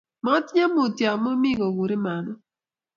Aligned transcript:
Matinyi 0.25 0.65
Mutyo 0.73 1.05
amu 1.13 1.31
mi 1.41 1.51
koguriin 1.59 2.01
mama 2.05 2.33